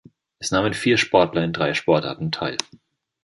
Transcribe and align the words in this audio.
Es 0.39 0.49
nahmen 0.49 0.73
vier 0.73 0.97
Sportler 0.97 1.43
in 1.43 1.53
drei 1.53 1.75
Sportarten 1.75 2.31
teil. 2.31 2.57